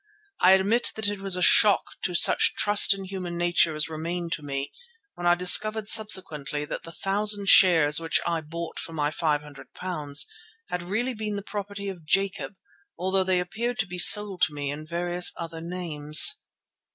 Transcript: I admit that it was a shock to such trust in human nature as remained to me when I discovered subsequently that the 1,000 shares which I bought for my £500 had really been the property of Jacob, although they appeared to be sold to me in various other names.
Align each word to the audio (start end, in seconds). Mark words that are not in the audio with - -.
I 0.39 0.53
admit 0.53 0.93
that 0.95 1.07
it 1.07 1.19
was 1.19 1.35
a 1.35 1.43
shock 1.43 1.83
to 2.05 2.15
such 2.15 2.55
trust 2.55 2.91
in 2.91 3.03
human 3.05 3.37
nature 3.37 3.75
as 3.75 3.87
remained 3.87 4.31
to 4.31 4.41
me 4.41 4.71
when 5.13 5.27
I 5.27 5.35
discovered 5.35 5.87
subsequently 5.89 6.65
that 6.65 6.81
the 6.81 6.89
1,000 6.89 7.47
shares 7.47 7.99
which 7.99 8.19
I 8.25 8.41
bought 8.41 8.79
for 8.79 8.93
my 8.93 9.11
£500 9.11 10.25
had 10.71 10.81
really 10.81 11.13
been 11.13 11.35
the 11.35 11.43
property 11.43 11.87
of 11.87 12.03
Jacob, 12.03 12.55
although 12.97 13.23
they 13.23 13.39
appeared 13.39 13.77
to 13.77 13.87
be 13.87 13.99
sold 13.99 14.41
to 14.47 14.53
me 14.55 14.71
in 14.71 14.87
various 14.87 15.33
other 15.37 15.61
names. 15.61 16.41